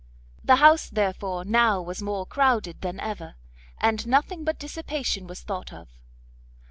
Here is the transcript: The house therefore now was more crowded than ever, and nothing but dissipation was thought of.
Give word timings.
The 0.43 0.55
house 0.55 0.89
therefore 0.89 1.45
now 1.45 1.79
was 1.79 2.01
more 2.01 2.25
crowded 2.25 2.81
than 2.81 2.99
ever, 2.99 3.35
and 3.77 4.07
nothing 4.07 4.43
but 4.43 4.57
dissipation 4.57 5.27
was 5.27 5.41
thought 5.41 5.71
of. 5.71 5.89